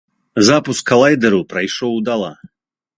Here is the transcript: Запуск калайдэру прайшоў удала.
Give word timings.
Запуск 0.47 0.83
калайдэру 0.93 1.41
прайшоў 1.55 1.91
удала. 2.01 2.31